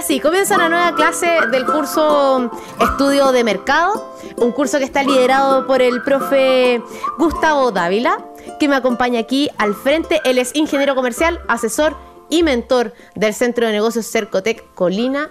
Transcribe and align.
Ahora 0.00 0.22
comienza 0.22 0.54
una 0.54 0.70
nueva 0.70 0.94
clase 0.94 1.28
del 1.50 1.66
curso 1.66 2.50
Estudio 2.80 3.32
de 3.32 3.44
Mercado, 3.44 4.16
un 4.38 4.50
curso 4.50 4.78
que 4.78 4.84
está 4.84 5.02
liderado 5.02 5.66
por 5.66 5.82
el 5.82 6.02
profe 6.02 6.82
Gustavo 7.18 7.70
Dávila, 7.70 8.16
que 8.58 8.66
me 8.66 8.76
acompaña 8.76 9.20
aquí 9.20 9.50
al 9.58 9.74
frente. 9.74 10.22
Él 10.24 10.38
es 10.38 10.56
ingeniero 10.56 10.94
comercial, 10.94 11.38
asesor 11.48 11.94
y 12.30 12.42
mentor 12.42 12.94
del 13.14 13.34
Centro 13.34 13.66
de 13.66 13.72
Negocios 13.72 14.06
Cercotec 14.06 14.72
Colina 14.74 15.28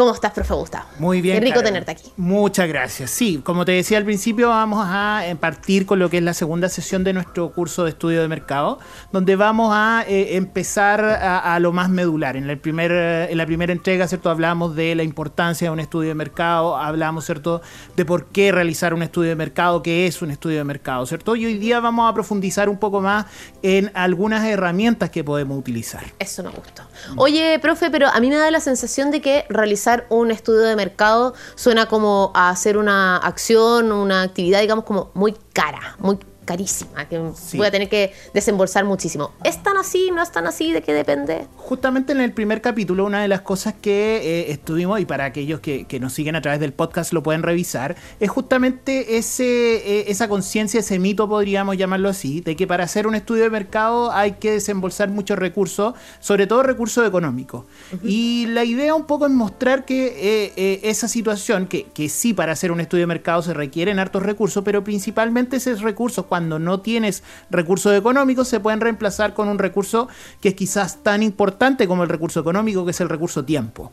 ¿Cómo 0.00 0.14
estás, 0.14 0.32
profe 0.32 0.54
Gustavo? 0.54 0.86
Muy 0.98 1.20
bien. 1.20 1.38
Qué 1.38 1.44
rico 1.44 1.62
tenerte 1.62 1.90
aquí. 1.90 2.10
Muchas 2.16 2.66
gracias. 2.66 3.10
Sí, 3.10 3.42
como 3.44 3.66
te 3.66 3.72
decía 3.72 3.98
al 3.98 4.06
principio, 4.06 4.48
vamos 4.48 4.82
a 4.88 5.26
eh, 5.26 5.36
partir 5.36 5.84
con 5.84 5.98
lo 5.98 6.08
que 6.08 6.16
es 6.16 6.22
la 6.22 6.32
segunda 6.32 6.70
sesión 6.70 7.04
de 7.04 7.12
nuestro 7.12 7.52
curso 7.52 7.84
de 7.84 7.90
estudio 7.90 8.22
de 8.22 8.28
mercado, 8.28 8.78
donde 9.12 9.36
vamos 9.36 9.74
a 9.74 10.06
eh, 10.08 10.38
empezar 10.38 11.04
a, 11.04 11.58
lo 11.60 11.72
más 11.72 11.90
medular. 11.90 12.38
En, 12.38 12.48
el 12.48 12.58
primer, 12.58 12.90
en 12.92 13.36
la 13.36 13.44
primera 13.44 13.74
entrega, 13.74 14.08
¿cierto? 14.08 14.30
Hablamos 14.30 14.74
de 14.74 14.94
la 14.94 15.02
importancia 15.02 15.68
de 15.68 15.72
un 15.72 15.80
estudio 15.80 16.08
de 16.08 16.14
mercado, 16.14 16.78
hablamos, 16.78 17.26
¿cierto?, 17.26 17.60
de 17.94 18.06
por 18.06 18.28
qué 18.28 18.52
realizar 18.52 18.94
un 18.94 19.02
estudio 19.02 19.28
de 19.28 19.36
mercado, 19.36 19.82
qué 19.82 20.06
es 20.06 20.22
un 20.22 20.30
estudio 20.30 20.56
de 20.56 20.64
mercado, 20.64 21.04
¿cierto? 21.04 21.36
Y 21.36 21.44
hoy 21.44 21.58
día 21.58 21.78
vamos 21.78 22.10
a 22.10 22.14
profundizar 22.14 22.70
un 22.70 22.78
poco 22.78 23.02
más 23.02 23.26
en 23.60 23.90
algunas 23.92 24.46
herramientas 24.46 25.10
que 25.10 25.22
podemos 25.22 25.58
utilizar. 25.58 26.04
Eso 26.18 26.42
me 26.42 26.48
gustó. 26.48 26.84
Oye, 27.18 27.58
profe, 27.58 27.90
pero 27.90 28.08
a 28.08 28.18
mí 28.18 28.30
me 28.30 28.36
da 28.36 28.50
la 28.50 28.60
sensación 28.60 29.10
de 29.10 29.20
que 29.20 29.44
realizar 29.50 29.89
un 30.08 30.30
estudio 30.30 30.60
de 30.60 30.76
mercado 30.76 31.34
suena 31.54 31.86
como 31.86 32.30
a 32.34 32.50
hacer 32.50 32.76
una 32.76 33.16
acción, 33.16 33.92
una 33.92 34.22
actividad, 34.22 34.60
digamos, 34.60 34.84
como 34.84 35.10
muy 35.14 35.36
cara, 35.52 35.96
muy 35.98 36.18
carísima, 36.50 37.08
que 37.08 37.16
voy 37.16 37.64
a 37.64 37.70
tener 37.70 37.88
que 37.88 38.12
desembolsar 38.34 38.84
muchísimo. 38.84 39.30
¿Es 39.44 39.62
tan 39.62 39.76
así? 39.76 40.10
¿No 40.12 40.20
es 40.20 40.32
tan 40.32 40.48
así? 40.48 40.72
¿De 40.72 40.82
qué 40.82 40.92
depende? 40.92 41.46
Justamente 41.56 42.10
en 42.10 42.20
el 42.20 42.32
primer 42.32 42.60
capítulo, 42.60 43.04
una 43.04 43.22
de 43.22 43.28
las 43.28 43.42
cosas 43.42 43.74
que 43.80 44.16
eh, 44.16 44.50
estuvimos, 44.50 44.98
y 44.98 45.04
para 45.04 45.26
aquellos 45.26 45.60
que, 45.60 45.86
nos 46.00 46.12
siguen 46.12 46.34
a 46.34 46.42
través 46.42 46.58
del 46.58 46.72
podcast 46.72 47.12
lo 47.12 47.22
pueden 47.22 47.44
revisar, 47.44 47.94
es 48.18 48.28
justamente 48.28 49.16
ese, 49.16 49.44
eh, 49.44 50.04
esa 50.08 50.28
conciencia, 50.28 50.80
ese 50.80 50.98
mito, 50.98 51.28
podríamos 51.28 51.76
llamarlo 51.76 52.08
así, 52.08 52.40
de 52.40 52.56
que 52.56 52.66
para 52.66 52.82
hacer 52.82 53.06
un 53.06 53.14
estudio 53.14 53.44
de 53.44 53.50
mercado 53.50 54.10
hay 54.10 54.32
que 54.32 54.50
desembolsar 54.50 55.08
muchos 55.08 55.38
recursos, 55.38 55.94
sobre 56.18 56.48
todo 56.48 56.64
recursos 56.64 57.06
económicos. 57.06 57.64
Y 58.02 58.46
la 58.48 58.64
idea 58.64 58.96
un 58.96 59.04
poco 59.04 59.26
es 59.26 59.32
mostrar 59.32 59.84
que 59.84 60.50
eh, 60.56 60.80
esa 60.82 61.06
situación, 61.06 61.68
que, 61.68 61.84
que 61.84 62.08
sí 62.08 62.34
para 62.34 62.50
hacer 62.54 62.72
un 62.72 62.80
estudio 62.80 63.02
de 63.02 63.06
mercado 63.06 63.40
se 63.40 63.54
requieren 63.54 64.00
hartos 64.00 64.24
recursos, 64.24 64.64
pero 64.64 64.82
principalmente 64.82 65.58
esos 65.58 65.82
recursos, 65.82 66.26
cuando 66.26 66.39
cuando 66.40 66.58
no 66.58 66.80
tienes 66.80 67.22
recursos 67.50 67.94
económicos, 67.94 68.48
se 68.48 68.60
pueden 68.60 68.80
reemplazar 68.80 69.34
con 69.34 69.46
un 69.48 69.58
recurso 69.58 70.08
que 70.40 70.48
es 70.48 70.54
quizás 70.54 71.02
tan 71.02 71.22
importante 71.22 71.86
como 71.86 72.02
el 72.02 72.08
recurso 72.08 72.40
económico, 72.40 72.82
que 72.86 72.92
es 72.92 73.00
el 73.02 73.10
recurso 73.10 73.44
tiempo. 73.44 73.92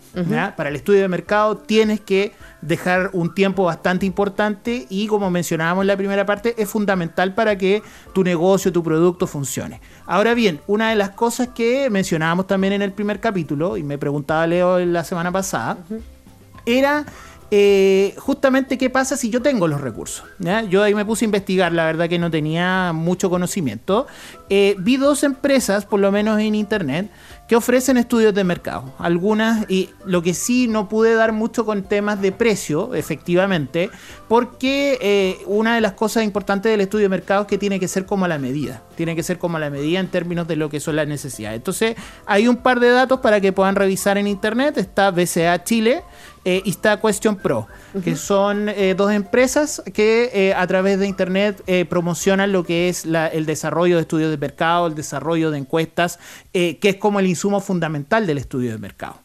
Para 0.55 0.69
el 0.69 0.77
estudio 0.77 1.01
de 1.01 1.09
mercado 1.09 1.57
tienes 1.57 1.99
que 1.99 2.31
dejar 2.61 3.09
un 3.11 3.35
tiempo 3.35 3.65
bastante 3.65 4.05
importante 4.05 4.85
y 4.89 5.07
como 5.07 5.29
mencionábamos 5.29 5.83
en 5.83 5.87
la 5.87 5.97
primera 5.97 6.25
parte, 6.25 6.55
es 6.57 6.69
fundamental 6.69 7.35
para 7.35 7.57
que 7.57 7.83
tu 8.13 8.23
negocio, 8.23 8.71
tu 8.71 8.81
producto 8.81 9.27
funcione. 9.27 9.81
Ahora 10.05 10.33
bien, 10.33 10.61
una 10.67 10.91
de 10.91 10.95
las 10.95 11.09
cosas 11.09 11.49
que 11.49 11.89
mencionábamos 11.89 12.47
también 12.47 12.71
en 12.71 12.81
el 12.81 12.93
primer 12.93 13.19
capítulo, 13.19 13.75
y 13.75 13.83
me 13.83 13.97
preguntaba 13.97 14.47
Leo 14.47 14.79
la 14.79 15.03
semana 15.03 15.33
pasada, 15.33 15.79
era 16.65 17.05
eh, 17.49 18.13
justamente 18.17 18.77
qué 18.77 18.89
pasa 18.89 19.15
si 19.15 19.29
yo 19.29 19.41
tengo 19.41 19.67
los 19.67 19.79
recursos. 19.79 20.25
Yo 20.69 20.83
ahí 20.83 20.93
me 20.93 21.05
puse 21.05 21.23
a 21.23 21.27
investigar, 21.27 21.71
la 21.71 21.85
verdad 21.85 22.09
que 22.09 22.19
no 22.19 22.29
tenía 22.29 22.91
mucho 22.93 23.29
conocimiento. 23.29 24.07
Eh, 24.49 24.75
vi 24.79 24.97
dos 24.97 25.23
empresas, 25.23 25.85
por 25.85 25.99
lo 25.99 26.11
menos 26.11 26.39
en 26.39 26.55
internet, 26.55 27.09
que 27.47 27.55
ofrecen 27.55 27.97
estudios 27.97 28.33
de 28.33 28.43
mercado. 28.43 28.93
Algunas, 28.99 29.69
y 29.69 29.89
lo 30.05 30.21
que 30.21 30.33
sí 30.33 30.67
no 30.67 30.89
pude 30.89 31.13
dar 31.13 31.31
mucho 31.31 31.65
con 31.65 31.83
temas 31.83 32.21
de 32.21 32.33
precio, 32.33 32.93
efectivamente, 32.93 33.89
porque 34.27 34.97
eh, 35.01 35.37
una 35.45 35.75
de 35.75 35.81
las 35.81 35.93
cosas 35.93 36.23
importantes 36.23 36.69
del 36.69 36.81
estudio 36.81 37.05
de 37.05 37.09
mercado 37.09 37.43
es 37.43 37.47
que 37.47 37.57
tiene 37.57 37.79
que 37.79 37.87
ser 37.87 38.05
como 38.05 38.27
la 38.27 38.37
medida. 38.37 38.83
Tiene 38.97 39.15
que 39.15 39.23
ser 39.23 39.37
como 39.37 39.57
la 39.59 39.69
medida 39.69 40.01
en 40.01 40.09
términos 40.09 40.47
de 40.47 40.57
lo 40.57 40.69
que 40.69 40.81
son 40.81 40.97
las 40.97 41.07
necesidades. 41.07 41.55
Entonces, 41.55 41.95
hay 42.25 42.49
un 42.49 42.57
par 42.57 42.81
de 42.81 42.89
datos 42.89 43.21
para 43.21 43.39
que 43.39 43.53
puedan 43.53 43.75
revisar 43.75 44.17
en 44.17 44.27
internet. 44.27 44.77
Está 44.77 45.11
BCA 45.11 45.63
Chile 45.63 46.03
eh, 46.43 46.61
y 46.65 46.71
está 46.71 46.99
Question 46.99 47.37
Pro, 47.37 47.67
que 48.03 48.17
son 48.17 48.67
eh, 48.67 48.93
dos 48.97 49.13
empresas 49.13 49.81
que 49.93 50.53
a 50.55 50.67
través 50.67 50.99
de 50.99 51.07
internet 51.07 51.63
promocionan 51.87 52.51
lo 52.51 52.65
que 52.65 52.89
es 52.89 53.05
el 53.05 53.45
desarrollo 53.45 53.95
de 53.95 54.01
estudios 54.01 54.31
de 54.31 54.37
mercado, 54.37 54.87
el 54.87 54.95
desarrollo 54.95 55.51
de 55.51 55.59
encuestas, 55.59 56.19
que 56.51 56.77
es 56.81 56.95
como 56.97 57.19
el 57.19 57.27
insumo 57.27 57.61
fundamental 57.61 58.27
del 58.27 58.39
estudio 58.39 58.71
de 58.71 58.77
mercado. 58.77 59.21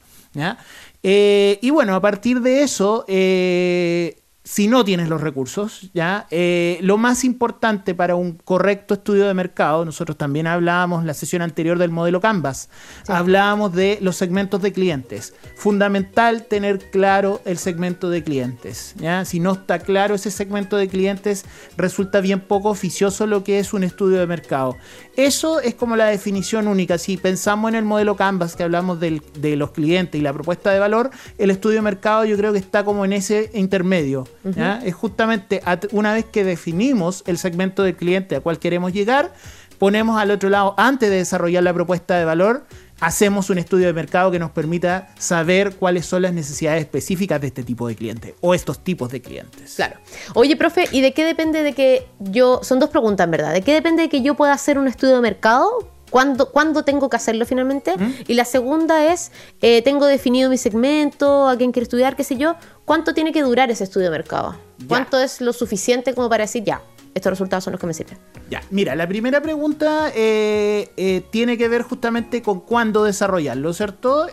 Eh, 1.02 1.58
y 1.60 1.70
bueno, 1.70 1.94
a 1.94 2.00
partir 2.00 2.40
de 2.40 2.62
eso, 2.62 3.04
eh, 3.08 4.21
si 4.44 4.66
no 4.66 4.84
tienes 4.84 5.08
los 5.08 5.20
recursos, 5.20 5.90
¿ya? 5.94 6.26
Eh, 6.30 6.78
lo 6.82 6.98
más 6.98 7.22
importante 7.22 7.94
para 7.94 8.16
un 8.16 8.32
correcto 8.32 8.94
estudio 8.94 9.28
de 9.28 9.34
mercado, 9.34 9.84
nosotros 9.84 10.18
también 10.18 10.48
hablábamos 10.48 11.02
en 11.02 11.06
la 11.06 11.14
sesión 11.14 11.42
anterior 11.42 11.78
del 11.78 11.90
modelo 11.90 12.20
Canvas, 12.20 12.68
hablábamos 13.06 13.72
de 13.72 13.98
los 14.00 14.16
segmentos 14.16 14.60
de 14.60 14.72
clientes. 14.72 15.34
Fundamental 15.54 16.46
tener 16.46 16.90
claro 16.90 17.40
el 17.44 17.56
segmento 17.56 18.10
de 18.10 18.24
clientes. 18.24 18.94
¿ya? 18.96 19.24
Si 19.24 19.38
no 19.38 19.52
está 19.52 19.78
claro 19.78 20.16
ese 20.16 20.32
segmento 20.32 20.76
de 20.76 20.88
clientes, 20.88 21.44
resulta 21.76 22.20
bien 22.20 22.40
poco 22.40 22.68
oficioso 22.70 23.28
lo 23.28 23.44
que 23.44 23.60
es 23.60 23.72
un 23.72 23.84
estudio 23.84 24.18
de 24.18 24.26
mercado. 24.26 24.76
Eso 25.16 25.60
es 25.60 25.76
como 25.76 25.94
la 25.94 26.06
definición 26.06 26.66
única. 26.66 26.98
Si 26.98 27.16
pensamos 27.16 27.68
en 27.68 27.76
el 27.76 27.84
modelo 27.84 28.16
Canvas 28.16 28.56
que 28.56 28.64
hablamos 28.64 28.98
de 28.98 29.56
los 29.56 29.70
clientes 29.70 30.18
y 30.18 30.22
la 30.22 30.32
propuesta 30.32 30.72
de 30.72 30.80
valor, 30.80 31.10
el 31.38 31.50
estudio 31.50 31.76
de 31.76 31.82
mercado 31.82 32.24
yo 32.24 32.36
creo 32.36 32.52
que 32.52 32.58
está 32.58 32.84
como 32.84 33.04
en 33.04 33.12
ese 33.12 33.48
intermedio. 33.54 34.26
Es 34.44 34.94
justamente 34.94 35.62
una 35.92 36.12
vez 36.12 36.24
que 36.24 36.44
definimos 36.44 37.22
el 37.26 37.38
segmento 37.38 37.82
del 37.82 37.96
cliente 37.96 38.36
al 38.36 38.42
cual 38.42 38.58
queremos 38.58 38.92
llegar, 38.92 39.32
ponemos 39.78 40.20
al 40.20 40.30
otro 40.30 40.48
lado, 40.48 40.74
antes 40.76 41.10
de 41.10 41.16
desarrollar 41.16 41.62
la 41.62 41.74
propuesta 41.74 42.16
de 42.16 42.24
valor, 42.24 42.64
hacemos 43.00 43.50
un 43.50 43.58
estudio 43.58 43.86
de 43.86 43.92
mercado 43.92 44.30
que 44.30 44.38
nos 44.38 44.52
permita 44.52 45.08
saber 45.18 45.74
cuáles 45.74 46.06
son 46.06 46.22
las 46.22 46.32
necesidades 46.32 46.82
específicas 46.82 47.40
de 47.40 47.48
este 47.48 47.64
tipo 47.64 47.88
de 47.88 47.96
cliente 47.96 48.36
o 48.40 48.54
estos 48.54 48.84
tipos 48.84 49.10
de 49.10 49.20
clientes. 49.20 49.74
Claro. 49.74 49.96
Oye, 50.34 50.56
profe, 50.56 50.84
¿y 50.92 51.00
de 51.00 51.12
qué 51.12 51.24
depende 51.24 51.64
de 51.64 51.72
que 51.72 52.06
yo, 52.20 52.60
son 52.62 52.78
dos 52.78 52.90
preguntas 52.90 53.24
en 53.24 53.32
verdad, 53.32 53.52
¿de 53.52 53.62
qué 53.62 53.72
depende 53.74 54.02
de 54.02 54.08
que 54.08 54.22
yo 54.22 54.36
pueda 54.36 54.52
hacer 54.52 54.78
un 54.78 54.86
estudio 54.86 55.16
de 55.16 55.20
mercado 55.20 55.90
¿Cuándo, 56.12 56.84
tengo 56.84 57.08
que 57.08 57.16
hacerlo 57.16 57.46
finalmente? 57.46 57.94
Y 58.28 58.34
la 58.34 58.44
segunda 58.44 59.12
es, 59.12 59.32
eh, 59.62 59.80
tengo 59.80 60.04
definido 60.04 60.50
mi 60.50 60.58
segmento, 60.58 61.48
a 61.48 61.56
quién 61.56 61.72
quiero 61.72 61.84
estudiar, 61.84 62.16
qué 62.16 62.22
sé 62.22 62.36
yo. 62.36 62.54
¿Cuánto 62.84 63.14
tiene 63.14 63.32
que 63.32 63.40
durar 63.40 63.70
ese 63.70 63.84
estudio 63.84 64.10
de 64.10 64.18
mercado? 64.18 64.54
¿Cuánto 64.86 65.18
es 65.18 65.40
lo 65.40 65.54
suficiente 65.54 66.14
como 66.14 66.28
para 66.28 66.44
decir, 66.44 66.64
ya, 66.64 66.82
estos 67.14 67.30
resultados 67.30 67.64
son 67.64 67.72
los 67.72 67.80
que 67.80 67.86
me 67.86 67.94
sirven? 67.94 68.18
Ya, 68.50 68.62
mira, 68.70 68.94
la 68.94 69.08
primera 69.08 69.40
pregunta 69.40 70.12
eh, 70.14 70.90
eh, 70.98 71.22
tiene 71.30 71.56
que 71.56 71.68
ver 71.68 71.80
justamente 71.80 72.42
con 72.42 72.60
cuándo 72.60 73.04
desarrollarlo, 73.04 73.72
¿cierto? 73.72 74.26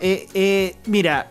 mira, 0.86 1.30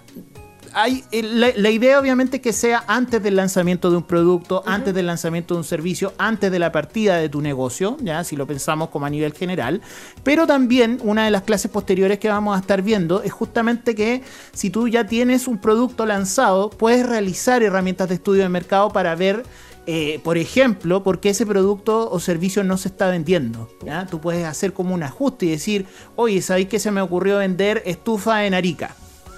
hay, 0.74 1.03
eh, 1.12 1.24
la, 1.24 1.69
idea 1.69 2.00
obviamente 2.00 2.41
que 2.41 2.53
sea 2.53 2.84
antes 2.88 3.22
del 3.22 3.35
lanzamiento 3.35 3.90
de 3.90 3.97
un 3.97 4.03
producto, 4.03 4.63
antes 4.66 4.94
del 4.94 5.07
lanzamiento 5.07 5.53
de 5.53 5.59
un 5.59 5.63
servicio, 5.63 6.13
antes 6.18 6.52
de 6.52 6.59
la 6.59 6.72
partida 6.72 7.18
de 7.18 7.30
tu 7.30 7.41
negocio, 7.41 7.97
ya 8.02 8.24
si 8.24 8.35
lo 8.35 8.47
pensamos 8.47 8.90
como 8.90 9.06
a 9.06 9.09
nivel 9.09 9.34
general. 9.34 9.81
Pero 10.24 10.47
también 10.47 11.00
una 11.03 11.25
de 11.25 11.31
las 11.31 11.44
clases 11.44 11.72
posteriores 11.72 12.19
que 12.19 12.29
vamos 12.29 12.56
a 12.56 12.59
estar 12.59 12.81
viendo 12.81 13.22
es 13.24 13.31
justamente 13.31 13.96
que 13.96 14.24
si 14.53 14.69
tú 14.69 14.88
ya 14.88 15.06
tienes 15.06 15.47
un 15.47 15.59
producto 15.59 16.06
lanzado, 16.06 16.69
puedes 16.69 17.06
realizar 17.06 17.63
herramientas 17.63 18.09
de 18.09 18.16
estudio 18.16 18.44
de 18.44 18.50
mercado 18.50 18.90
para 18.90 19.16
ver 19.16 19.44
eh, 19.91 20.19
por 20.24 20.38
ejemplo, 20.38 21.02
por 21.02 21.19
qué 21.19 21.29
ese 21.29 21.47
producto 21.47 22.12
o 22.12 22.19
servicio 22.19 22.63
no 22.63 22.78
se 22.78 22.90
está 22.90 23.09
vendiendo. 23.09 23.68
¿ya? 23.84 24.06
Tú 24.06 24.22
puedes 24.22 24.46
hacer 24.46 24.72
como 24.72 24.93
un 24.93 25.02
ajuste 25.02 25.47
y 25.47 25.49
decir, 25.49 25.88
oye, 26.16 26.43
¿sabéis 26.43 26.67
que 26.67 26.78
se 26.78 26.91
me 26.91 27.02
ocurrió 27.02 27.40
vender 27.40 27.82
estufa 27.88 28.46
en 28.46 28.53
Arica? 28.53 28.96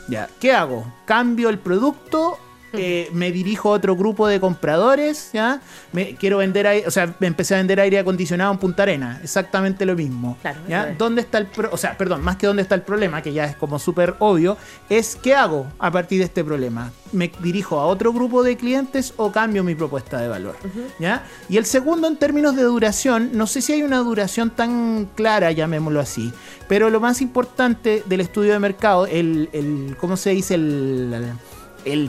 Ya, 0.07 0.29
¿qué 0.39 0.53
hago? 0.53 0.85
¿Cambio 1.05 1.49
el 1.49 1.59
producto 1.59 2.37
eh, 2.73 3.09
me 3.13 3.31
dirijo 3.31 3.69
a 3.69 3.73
otro 3.73 3.95
grupo 3.95 4.27
de 4.27 4.39
compradores, 4.39 5.31
¿ya? 5.33 5.61
Me, 5.91 6.15
quiero 6.15 6.37
vender 6.37 6.67
aire, 6.67 6.87
o 6.87 6.91
sea, 6.91 7.15
me 7.19 7.27
empecé 7.27 7.55
a 7.55 7.57
vender 7.57 7.79
aire 7.79 7.99
acondicionado 7.99 8.51
en 8.51 8.57
Punta 8.57 8.83
Arena, 8.83 9.19
exactamente 9.23 9.85
lo 9.85 9.95
mismo. 9.95 10.37
¿ya? 10.67 10.93
¿Dónde 10.97 11.21
está 11.21 11.37
el 11.37 11.47
o 11.71 11.77
sea, 11.77 11.97
perdón, 11.97 12.23
más 12.23 12.37
que 12.37 12.47
dónde 12.47 12.61
está 12.61 12.75
el 12.75 12.81
problema, 12.81 13.21
que 13.21 13.33
ya 13.33 13.45
es 13.45 13.55
como 13.55 13.79
súper 13.79 14.15
obvio, 14.19 14.57
es 14.89 15.15
qué 15.15 15.35
hago 15.35 15.67
a 15.79 15.91
partir 15.91 16.19
de 16.19 16.25
este 16.25 16.43
problema. 16.43 16.91
¿Me 17.11 17.31
dirijo 17.41 17.79
a 17.79 17.85
otro 17.85 18.13
grupo 18.13 18.41
de 18.43 18.55
clientes 18.55 19.13
o 19.17 19.31
cambio 19.31 19.63
mi 19.63 19.75
propuesta 19.75 20.19
de 20.19 20.27
valor? 20.27 20.55
¿ya? 20.99 21.23
Y 21.49 21.57
el 21.57 21.65
segundo, 21.65 22.07
en 22.07 22.15
términos 22.15 22.55
de 22.55 22.63
duración, 22.63 23.31
no 23.33 23.47
sé 23.47 23.61
si 23.61 23.73
hay 23.73 23.83
una 23.83 23.97
duración 23.99 24.49
tan 24.49 25.09
clara, 25.15 25.51
llamémoslo 25.51 25.99
así, 25.99 26.31
pero 26.67 26.89
lo 26.89 26.99
más 26.99 27.21
importante 27.21 28.03
del 28.05 28.21
estudio 28.21 28.53
de 28.53 28.59
mercado, 28.59 29.05
el, 29.05 29.49
el 29.51 29.97
¿cómo 29.99 30.15
se 30.15 30.31
dice? 30.31 30.55
el 30.55 30.91
el 31.13 31.33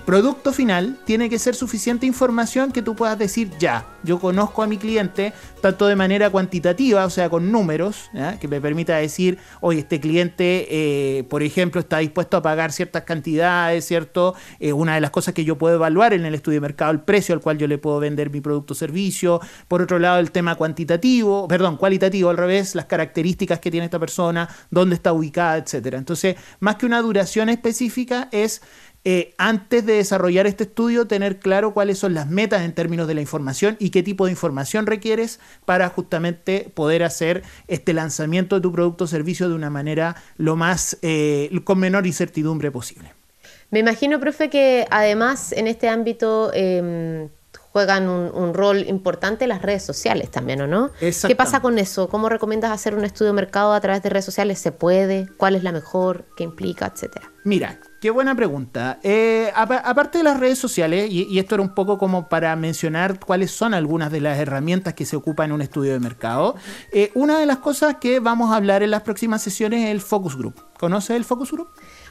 producto 0.04 0.52
final 0.52 0.98
tiene 1.04 1.30
que 1.30 1.38
ser 1.38 1.54
suficiente 1.54 2.06
información 2.06 2.72
que 2.72 2.82
tú 2.82 2.94
puedas 2.94 3.18
decir 3.18 3.50
ya, 3.58 3.86
yo 4.02 4.18
conozco 4.18 4.62
a 4.62 4.66
mi 4.66 4.76
cliente 4.76 5.32
tanto 5.60 5.86
de 5.86 5.94
manera 5.96 6.28
cuantitativa, 6.30 7.04
o 7.06 7.10
sea, 7.10 7.30
con 7.30 7.52
números, 7.52 8.10
que 8.40 8.48
me 8.48 8.60
permita 8.60 8.96
decir, 8.96 9.38
oye, 9.60 9.80
este 9.80 10.00
cliente, 10.00 10.66
eh, 10.70 11.24
por 11.24 11.42
ejemplo, 11.42 11.80
está 11.80 11.98
dispuesto 11.98 12.36
a 12.36 12.42
pagar 12.42 12.72
ciertas 12.72 13.02
cantidades, 13.04 13.86
¿cierto? 13.86 14.34
Eh, 14.58 14.72
una 14.72 14.96
de 14.96 15.00
las 15.00 15.10
cosas 15.10 15.34
que 15.34 15.44
yo 15.44 15.56
puedo 15.56 15.76
evaluar 15.76 16.14
en 16.14 16.24
el 16.24 16.34
estudio 16.34 16.56
de 16.56 16.62
mercado, 16.62 16.90
el 16.90 17.00
precio 17.00 17.34
al 17.34 17.40
cual 17.40 17.58
yo 17.58 17.68
le 17.68 17.78
puedo 17.78 18.00
vender 18.00 18.30
mi 18.30 18.40
producto 18.40 18.72
o 18.72 18.76
servicio. 18.76 19.40
Por 19.68 19.82
otro 19.82 20.00
lado, 20.00 20.18
el 20.18 20.32
tema 20.32 20.56
cuantitativo, 20.56 21.46
perdón, 21.46 21.76
cualitativo 21.76 22.30
al 22.30 22.36
revés, 22.36 22.74
las 22.74 22.86
características 22.86 23.60
que 23.60 23.70
tiene 23.70 23.84
esta 23.84 24.00
persona, 24.00 24.48
dónde 24.70 24.96
está 24.96 25.12
ubicada, 25.12 25.58
etcétera. 25.58 25.98
Entonces, 25.98 26.36
más 26.58 26.76
que 26.76 26.86
una 26.86 27.00
duración 27.00 27.48
específica, 27.48 28.28
es 28.32 28.62
eh, 29.04 29.34
antes 29.36 29.84
de 29.84 29.94
desarrollar 29.94 30.46
este 30.46 30.64
estudio, 30.64 31.06
tener 31.06 31.40
claro 31.40 31.74
cuáles 31.74 31.98
son 31.98 32.14
las 32.14 32.28
metas 32.28 32.62
en 32.62 32.72
términos 32.72 33.08
de 33.08 33.14
la 33.14 33.20
información 33.20 33.76
y 33.80 33.90
qué 33.90 34.02
tipo 34.04 34.26
de 34.26 34.30
información 34.30 34.86
requieres 34.86 35.40
para 35.64 35.88
justamente 35.88 36.70
poder 36.72 37.02
hacer 37.02 37.42
este 37.66 37.94
lanzamiento 37.94 38.56
de 38.56 38.62
tu 38.62 38.70
producto 38.70 39.04
o 39.04 39.06
servicio 39.08 39.48
de 39.48 39.56
una 39.56 39.70
manera 39.70 40.16
lo 40.36 40.54
más, 40.54 40.98
eh, 41.02 41.50
con 41.64 41.80
menor 41.80 42.06
incertidumbre 42.06 42.70
posible. 42.70 43.12
Me 43.70 43.80
imagino, 43.80 44.20
profe, 44.20 44.50
que 44.50 44.86
además 44.90 45.50
en 45.52 45.66
este 45.66 45.88
ámbito 45.88 46.52
em, 46.54 47.28
juegan 47.72 48.08
un, 48.08 48.54
rol 48.54 48.86
importante 48.86 49.46
las 49.46 49.62
redes 49.62 49.82
sociales 49.82 50.30
también, 50.30 50.60
¿o 50.60 50.66
no? 50.66 50.90
¿Qué 51.00 51.34
pasa 51.34 51.60
con 51.60 51.78
eso? 51.78 52.08
¿Cómo 52.08 52.28
recomiendas 52.28 52.70
hacer 52.70 52.94
un 52.94 53.04
estudio 53.04 53.32
de 53.32 53.36
mercado 53.36 53.72
a 53.72 53.80
través 53.80 54.02
de 54.02 54.10
redes 54.10 54.26
sociales? 54.26 54.58
¿Se 54.58 54.72
puede? 54.72 55.26
¿Cuál 55.38 55.56
es 55.56 55.62
la 55.62 55.72
mejor? 55.72 56.26
¿Qué 56.36 56.44
implica? 56.44 56.86
Etcétera. 56.86 57.32
Mira, 57.44 57.80
qué 58.02 58.10
buena 58.10 58.34
pregunta. 58.34 58.98
Eh, 59.04 59.52
aparte 59.54 60.18
de 60.18 60.24
las 60.24 60.40
redes 60.40 60.58
sociales, 60.58 61.08
y, 61.08 61.38
esto 61.38 61.54
era 61.54 61.62
un 61.62 61.72
poco 61.72 61.98
como 61.98 62.28
para 62.28 62.54
mencionar 62.56 63.20
cuáles 63.20 63.52
son 63.52 63.74
algunas 63.74 64.10
de 64.10 64.20
las 64.20 64.40
herramientas 64.40 64.94
que 64.94 65.06
se 65.06 65.14
ocupan 65.14 65.50
en 65.50 65.52
un 65.52 65.62
estudio 65.62 65.92
de 65.92 66.00
mercado, 66.00 66.56
eh, 66.90 67.12
una 67.14 67.38
de 67.38 67.46
las 67.46 67.58
cosas 67.58 67.98
que 68.00 68.18
vamos 68.18 68.50
a 68.50 68.56
hablar 68.56 68.82
en 68.82 68.90
las 68.90 69.02
próximas 69.02 69.40
sesiones 69.40 69.84
es 69.84 69.90
el 69.90 70.00
Focus 70.00 70.36
Group. 70.36 70.60
¿Conoces 70.80 71.14
el 71.14 71.24
Focus 71.24 71.52
Group? 71.52 71.68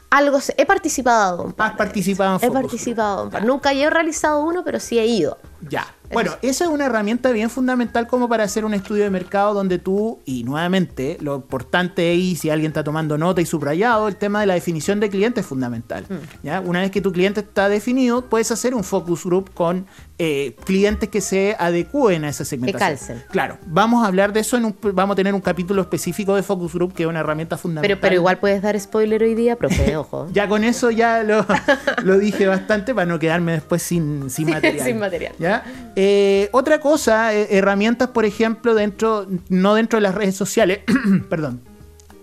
algo 0.08 0.38
he 0.58 0.66
participado. 0.66 1.54
Has 1.56 1.72
participado 1.72 2.38
en 2.38 2.44
He 2.44 2.50
participado. 2.50 3.30
Nunca 3.44 3.72
he 3.72 3.88
realizado 3.88 4.44
uno, 4.44 4.62
pero 4.62 4.78
sí 4.78 4.98
he 4.98 5.06
ido. 5.06 5.38
Ya. 5.68 5.86
Bueno, 6.12 6.32
esa 6.42 6.64
es 6.64 6.70
una 6.70 6.86
herramienta 6.86 7.30
bien 7.32 7.50
fundamental 7.50 8.06
como 8.06 8.28
para 8.28 8.44
hacer 8.44 8.64
un 8.64 8.74
estudio 8.74 9.04
de 9.04 9.10
mercado 9.10 9.54
donde 9.54 9.78
tú, 9.78 10.20
y 10.24 10.44
nuevamente, 10.44 11.16
lo 11.20 11.36
importante 11.36 12.10
ahí, 12.10 12.36
si 12.36 12.50
alguien 12.50 12.70
está 12.70 12.84
tomando 12.84 13.16
nota 13.18 13.40
y 13.40 13.46
subrayado, 13.46 14.08
el 14.08 14.16
tema 14.16 14.40
de 14.40 14.46
la 14.46 14.54
definición 14.54 15.00
de 15.00 15.08
cliente 15.08 15.40
es 15.40 15.46
fundamental. 15.46 16.04
Mm. 16.08 16.46
¿ya? 16.46 16.60
Una 16.60 16.80
vez 16.80 16.90
que 16.90 17.00
tu 17.00 17.12
cliente 17.12 17.40
está 17.40 17.68
definido, 17.68 18.26
puedes 18.26 18.50
hacer 18.50 18.74
un 18.74 18.84
focus 18.84 19.24
group 19.24 19.52
con 19.54 19.86
eh, 20.24 20.54
clientes 20.64 21.08
que 21.08 21.20
se 21.20 21.56
adecúen 21.58 22.24
a 22.24 22.28
esa 22.28 22.44
segmentación. 22.44 22.90
Que 22.90 22.96
calcen. 22.96 23.24
Claro, 23.32 23.58
vamos 23.66 24.04
a 24.04 24.06
hablar 24.06 24.32
de 24.32 24.38
eso, 24.38 24.56
en 24.56 24.66
un, 24.66 24.76
vamos 24.94 25.14
a 25.14 25.16
tener 25.16 25.34
un 25.34 25.40
capítulo 25.40 25.82
específico 25.82 26.36
de 26.36 26.44
focus 26.44 26.74
group, 26.74 26.94
que 26.94 27.02
es 27.02 27.08
una 27.08 27.18
herramienta 27.18 27.56
fundamental. 27.56 27.88
Pero, 27.88 28.00
pero 28.00 28.14
igual 28.14 28.38
puedes 28.38 28.62
dar 28.62 28.78
spoiler 28.78 29.20
hoy 29.20 29.34
día, 29.34 29.56
profe, 29.56 29.96
ojo. 29.96 30.28
ya 30.32 30.46
con 30.46 30.62
eso 30.62 30.92
ya 30.92 31.24
lo, 31.24 31.44
lo, 32.04 32.20
dije 32.20 32.46
bastante 32.46 32.94
para 32.94 33.04
no 33.04 33.18
quedarme 33.18 33.50
después 33.50 33.82
sin, 33.82 34.30
sin 34.30 34.48
material. 34.50 34.86
sin 34.86 34.98
material. 35.00 35.34
¿ya? 35.40 35.64
Eh, 35.96 36.48
otra 36.52 36.78
cosa, 36.78 37.34
eh, 37.34 37.48
herramientas, 37.58 38.10
por 38.10 38.24
ejemplo, 38.24 38.76
dentro, 38.76 39.26
no 39.48 39.74
dentro 39.74 39.96
de 39.96 40.02
las 40.02 40.14
redes 40.14 40.36
sociales, 40.36 40.82
perdón, 41.28 41.62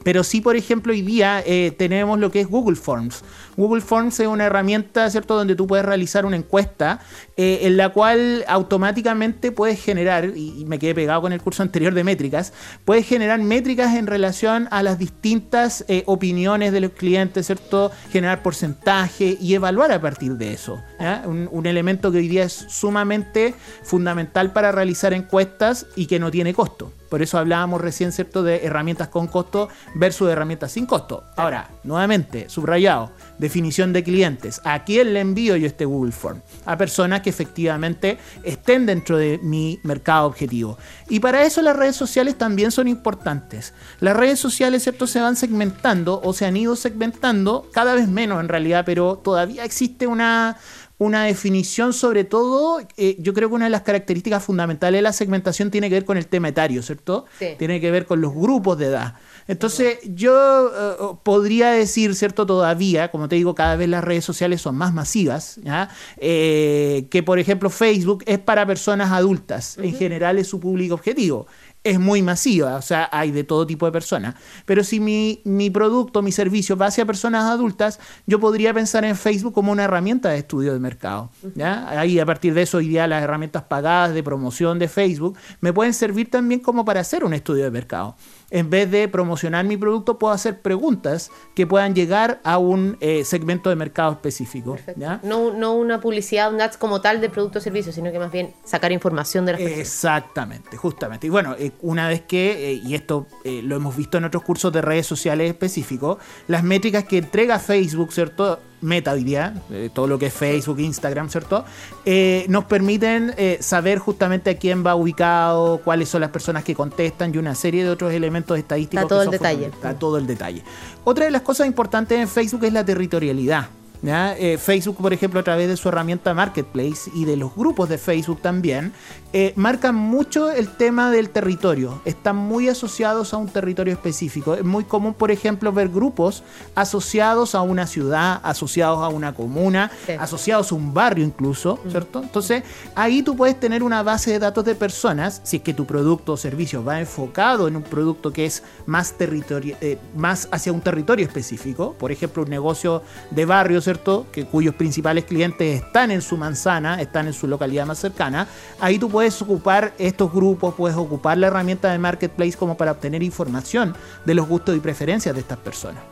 pero 0.03 0.23
sí, 0.23 0.41
por 0.41 0.55
ejemplo, 0.55 0.93
hoy 0.93 1.01
día 1.01 1.43
eh, 1.45 1.73
tenemos 1.77 2.19
lo 2.19 2.31
que 2.31 2.41
es 2.41 2.47
Google 2.47 2.75
Forms. 2.75 3.23
Google 3.59 3.81
Forms 3.81 4.17
es 4.21 4.27
una 4.27 4.45
herramienta, 4.45 5.09
¿cierto?, 5.09 5.35
donde 5.35 5.53
tú 5.53 5.67
puedes 5.67 5.85
realizar 5.85 6.25
una 6.25 6.37
encuesta 6.37 7.01
eh, 7.35 7.59
en 7.63 7.75
la 7.75 7.89
cual 7.89 8.45
automáticamente 8.47 9.51
puedes 9.51 9.83
generar, 9.83 10.31
y, 10.33 10.63
me 10.65 10.79
quedé 10.79 10.95
pegado 10.95 11.21
con 11.21 11.33
el 11.33 11.41
curso 11.41 11.61
anterior 11.69 11.93
de 11.93 12.05
métricas, 12.05 12.53
puedes 12.85 13.05
generar 13.05 13.37
métricas 13.41 13.97
en 13.97 14.07
relación 14.07 14.69
a 14.71 14.81
las 14.81 14.97
distintas 14.97 15.83
eh, 15.89 16.03
opiniones 16.05 16.71
de 16.71 16.79
los 16.79 16.91
clientes, 16.91 17.47
¿cierto? 17.47 17.91
Generar 18.11 18.41
porcentaje 18.41 19.37
y 19.41 19.53
evaluar 19.55 19.91
a 19.91 19.99
partir 19.99 20.37
de 20.37 20.53
eso. 20.53 20.81
Un, 21.25 21.49
un 21.51 21.65
elemento 21.65 22.13
que 22.13 22.19
hoy 22.19 22.29
día 22.29 22.45
es 22.45 22.53
sumamente 22.69 23.53
fundamental 23.83 24.53
para 24.53 24.71
realizar 24.71 25.11
encuestas 25.11 25.85
y 25.97 26.05
que 26.05 26.17
no 26.17 26.31
tiene 26.31 26.53
costo. 26.53 26.93
Por 27.09 27.21
eso 27.21 27.37
hablábamos 27.37 27.81
recién, 27.81 28.11
¿cierto?, 28.11 28.43
de 28.43 28.65
herramientas 28.65 29.07
con 29.07 29.27
costo 29.27 29.69
versus 29.95 30.29
herramientas 30.29 30.71
sin 30.71 30.85
costo. 30.85 31.23
Ahora, 31.35 31.69
nuevamente, 31.83 32.49
subrayado, 32.49 33.11
definición 33.37 33.93
de 33.93 34.03
clientes. 34.03 34.61
¿A 34.63 34.83
quién 34.83 35.13
le 35.13 35.19
envío 35.19 35.55
yo 35.55 35.67
este 35.67 35.85
Google 35.85 36.11
Form? 36.11 36.41
A 36.65 36.77
personas 36.77 37.21
que 37.21 37.29
efectivamente 37.29 38.17
estén 38.43 38.85
dentro 38.85 39.17
de 39.17 39.39
mi 39.41 39.79
mercado 39.83 40.27
objetivo. 40.27 40.77
Y 41.09 41.19
para 41.19 41.43
eso 41.43 41.61
las 41.61 41.75
redes 41.75 41.95
sociales 41.95 42.37
también 42.37 42.71
son 42.71 42.87
importantes. 42.87 43.73
Las 43.99 44.15
redes 44.15 44.39
sociales, 44.39 44.83
¿cierto?, 44.83 45.07
se 45.07 45.19
van 45.19 45.35
segmentando 45.35 46.21
o 46.23 46.33
se 46.33 46.45
han 46.45 46.55
ido 46.55 46.75
segmentando 46.75 47.67
cada 47.73 47.95
vez 47.95 48.07
menos 48.07 48.39
en 48.39 48.49
realidad, 48.49 48.83
pero 48.85 49.17
todavía 49.17 49.63
existe 49.63 50.07
una 50.07 50.57
una 50.99 51.23
definición 51.23 51.93
sobre 51.93 52.25
todo, 52.25 52.81
eh, 52.97 53.15
yo 53.19 53.33
creo 53.33 53.47
que 53.47 53.55
una 53.55 53.65
de 53.65 53.71
las 53.71 53.83
características 53.83 54.43
fundamentales 54.43 54.99
de 54.99 55.01
la 55.01 55.13
segmentación 55.13 55.71
tiene 55.71 55.87
que 55.87 55.95
ver 55.95 56.05
con 56.05 56.17
el 56.17 56.27
tema 56.27 56.49
etario, 56.49 56.83
¿cierto? 56.83 57.25
Tiene 57.57 57.79
que 57.79 57.89
ver 57.89 58.05
con 58.05 58.19
los 58.19 58.33
grupos 58.33 58.77
de 58.77 58.87
edad. 58.87 59.15
Entonces, 59.47 59.97
yo 60.03 60.67
eh, 60.67 61.15
podría 61.23 61.71
decir, 61.71 62.15
¿cierto? 62.15 62.45
Todavía, 62.45 63.11
como 63.11 63.29
te 63.29 63.37
digo, 63.37 63.55
cada 63.55 63.77
vez 63.77 63.87
las 63.87 64.03
redes 64.03 64.25
sociales 64.25 64.61
son 64.61 64.75
más 64.75 64.93
masivas, 64.93 65.55
¿ya? 65.63 65.89
Eh, 66.17 67.07
que 67.09 67.23
por 67.23 67.39
ejemplo 67.39 67.69
Facebook 67.69 68.23
es 68.27 68.37
para 68.37 68.65
personas 68.65 69.11
adultas, 69.11 69.77
en 69.77 69.95
general 69.95 70.37
es 70.37 70.47
su 70.47 70.59
público 70.59 70.95
objetivo 70.95 71.47
es 71.89 71.99
muy 71.99 72.21
masiva, 72.21 72.75
o 72.75 72.81
sea, 72.81 73.09
hay 73.11 73.31
de 73.31 73.43
todo 73.43 73.65
tipo 73.65 73.85
de 73.85 73.91
personas. 73.91 74.35
Pero 74.65 74.83
si 74.83 74.99
mi, 74.99 75.41
mi, 75.43 75.69
producto, 75.69 76.21
mi 76.21 76.31
servicio 76.31 76.77
va 76.77 76.87
hacia 76.87 77.05
personas 77.05 77.45
adultas, 77.45 77.99
yo 78.25 78.39
podría 78.39 78.73
pensar 78.73 79.05
en 79.05 79.15
Facebook 79.15 79.53
como 79.53 79.71
una 79.71 79.83
herramienta 79.83 80.29
de 80.29 80.39
estudio 80.39 80.73
de 80.73 80.79
mercado. 80.79 81.29
¿ya? 81.55 81.89
Ahí 81.89 82.19
a 82.19 82.25
partir 82.25 82.53
de 82.53 82.63
eso, 82.63 82.77
hoy 82.77 82.87
día 82.87 83.07
las 83.07 83.23
herramientas 83.23 83.63
pagadas 83.63 84.13
de 84.13 84.23
promoción 84.23 84.79
de 84.79 84.87
Facebook 84.87 85.37
me 85.61 85.73
pueden 85.73 85.93
servir 85.93 86.29
también 86.29 86.59
como 86.59 86.85
para 86.85 87.01
hacer 87.01 87.23
un 87.23 87.33
estudio 87.33 87.63
de 87.63 87.71
mercado 87.71 88.15
en 88.51 88.69
vez 88.69 88.89
de 88.89 89.07
promocionar 89.07 89.65
mi 89.65 89.77
producto, 89.77 90.17
puedo 90.17 90.33
hacer 90.33 90.61
preguntas 90.61 91.31
que 91.55 91.67
puedan 91.67 91.93
llegar 91.93 92.39
a 92.43 92.57
un 92.57 92.97
eh, 92.99 93.23
segmento 93.23 93.69
de 93.69 93.75
mercado 93.75 94.11
específico. 94.11 94.77
No, 95.23 95.53
no 95.53 95.73
una 95.73 95.99
publicidad, 95.99 96.53
un 96.53 96.61
ads 96.61 96.77
como 96.77 97.01
tal 97.01 97.21
de 97.21 97.29
producto 97.29 97.59
o 97.59 97.61
servicio, 97.61 97.91
sino 97.91 98.11
que 98.11 98.19
más 98.19 98.31
bien 98.31 98.53
sacar 98.63 98.91
información 98.91 99.45
de 99.45 99.53
las 99.53 99.61
personas. 99.61 99.79
Exactamente, 99.81 100.77
justamente. 100.77 101.27
Y 101.27 101.29
bueno, 101.29 101.55
eh, 101.59 101.71
una 101.81 102.07
vez 102.07 102.21
que, 102.21 102.71
eh, 102.71 102.81
y 102.83 102.95
esto 102.95 103.27
lo 103.43 103.75
hemos 103.75 103.95
visto 103.95 104.17
en 104.17 104.25
otros 104.25 104.43
cursos 104.43 104.71
de 104.71 104.81
redes 104.81 105.05
sociales 105.05 105.49
específicos, 105.49 106.17
las 106.47 106.63
métricas 106.63 107.03
que 107.03 107.17
entrega 107.17 107.59
Facebook, 107.59 108.11
¿cierto? 108.13 108.59
Meta 108.81 109.13
día, 109.13 109.61
eh, 109.71 109.89
todo 109.93 110.07
lo 110.07 110.17
que 110.17 110.27
es 110.27 110.33
Facebook, 110.33 110.79
Instagram, 110.79 111.29
¿cierto? 111.29 111.65
Eh, 112.05 112.45
nos 112.47 112.65
permiten 112.65 113.33
eh, 113.37 113.57
saber 113.61 113.99
justamente 113.99 114.51
a 114.51 114.57
quién 114.57 114.85
va 114.85 114.95
ubicado, 114.95 115.81
cuáles 115.83 116.09
son 116.09 116.21
las 116.21 116.29
personas 116.29 116.63
que 116.63 116.75
contestan 116.75 117.33
y 117.33 117.37
una 117.37 117.55
serie 117.55 117.83
de 117.83 117.89
otros 117.89 118.13
elementos 118.13 118.57
estadísticos. 118.57 119.03
Está 119.03 119.15
todo 119.15 119.23
el 119.23 119.31
detalle. 119.31 119.65
Está 119.65 119.93
todo 119.99 120.17
el 120.17 120.27
detalle. 120.27 120.63
Otra 121.03 121.25
de 121.25 121.31
las 121.31 121.41
cosas 121.41 121.67
importantes 121.67 122.19
en 122.19 122.27
Facebook 122.27 122.63
es 122.63 122.73
la 122.73 122.85
territorialidad. 122.85 123.67
Eh, 124.01 124.57
Facebook, 124.57 124.97
por 124.97 125.13
ejemplo, 125.13 125.39
a 125.39 125.43
través 125.43 125.67
de 125.67 125.75
su 125.75 125.89
herramienta 125.89 126.33
Marketplace 126.33 127.11
y 127.13 127.25
de 127.25 127.35
los 127.35 127.53
grupos 127.55 127.89
de 127.89 127.97
Facebook 127.97 128.41
también, 128.41 128.93
eh, 129.33 129.53
marcan 129.55 129.95
mucho 129.95 130.51
el 130.51 130.69
tema 130.69 131.11
del 131.11 131.29
territorio. 131.29 132.01
Están 132.05 132.35
muy 132.35 132.69
asociados 132.69 133.33
a 133.33 133.37
un 133.37 133.47
territorio 133.47 133.93
específico. 133.93 134.55
Es 134.55 134.63
muy 134.63 134.85
común, 134.85 135.13
por 135.13 135.31
ejemplo, 135.31 135.71
ver 135.73 135.89
grupos 135.89 136.43
asociados 136.75 137.55
a 137.55 137.61
una 137.61 137.87
ciudad, 137.87 138.39
asociados 138.43 138.99
a 138.99 139.09
una 139.09 139.33
comuna, 139.33 139.91
asociados 140.17 140.71
a 140.71 140.75
un 140.75 140.93
barrio 140.93 141.25
incluso, 141.25 141.79
¿cierto? 141.89 142.21
Entonces, 142.23 142.63
ahí 142.95 143.21
tú 143.21 143.35
puedes 143.35 143.59
tener 143.59 143.83
una 143.83 144.01
base 144.01 144.31
de 144.31 144.39
datos 144.39 144.63
de 144.65 144.75
personas, 144.75 145.41
si 145.43 145.57
es 145.57 145.63
que 145.63 145.73
tu 145.73 145.85
producto 145.85 146.33
o 146.33 146.37
servicio 146.37 146.83
va 146.83 146.99
enfocado 146.99 147.67
en 147.67 147.75
un 147.75 147.83
producto 147.83 148.31
que 148.31 148.45
es 148.45 148.63
más, 148.85 149.13
territorio, 149.13 149.75
eh, 149.81 149.97
más 150.15 150.47
hacia 150.51 150.71
un 150.71 150.81
territorio 150.81 151.25
específico, 151.25 151.93
por 151.99 152.11
ejemplo, 152.11 152.43
un 152.43 152.49
negocio 152.49 153.03
de 153.31 153.45
barrio, 153.89 154.25
que 154.31 154.45
cuyos 154.45 154.75
principales 154.75 155.25
clientes 155.25 155.83
están 155.83 156.11
en 156.11 156.21
su 156.21 156.37
manzana, 156.37 157.01
están 157.01 157.27
en 157.27 157.33
su 157.33 157.47
localidad 157.47 157.85
más 157.85 157.99
cercana, 157.99 158.47
ahí 158.79 158.99
tú 158.99 159.09
puedes 159.09 159.41
ocupar 159.41 159.93
estos 159.97 160.31
grupos, 160.31 160.73
puedes 160.75 160.97
ocupar 160.97 161.37
la 161.37 161.47
herramienta 161.47 161.91
de 161.91 161.97
Marketplace 161.97 162.57
como 162.57 162.77
para 162.77 162.91
obtener 162.91 163.23
información 163.23 163.95
de 164.25 164.33
los 164.33 164.47
gustos 164.47 164.75
y 164.75 164.79
preferencias 164.79 165.33
de 165.33 165.41
estas 165.41 165.57
personas. 165.57 166.03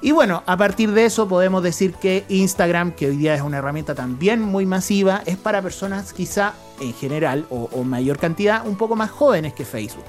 Y 0.00 0.12
bueno, 0.12 0.42
a 0.46 0.56
partir 0.56 0.92
de 0.92 1.04
eso 1.04 1.28
podemos 1.28 1.62
decir 1.62 1.94
que 1.94 2.24
Instagram, 2.28 2.92
que 2.92 3.08
hoy 3.08 3.16
día 3.16 3.34
es 3.34 3.42
una 3.42 3.58
herramienta 3.58 3.94
también 3.94 4.40
muy 4.40 4.64
masiva, 4.64 5.22
es 5.26 5.36
para 5.36 5.60
personas 5.60 6.12
quizá 6.12 6.54
en 6.80 6.94
general 6.94 7.46
o, 7.50 7.82
mayor 7.82 8.18
cantidad 8.18 8.66
un 8.66 8.76
poco 8.76 8.94
más 8.94 9.10
jóvenes 9.10 9.54
que 9.54 9.64
Facebook. 9.64 10.04